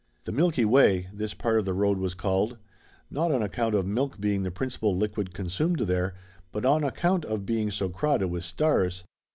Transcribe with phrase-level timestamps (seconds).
[0.25, 2.57] The Milky Way, this part of the road was called,
[3.11, 6.15] not on account of milk being the principal liquid consumed there,
[6.51, 9.03] but on account of be ing so crowded with stars.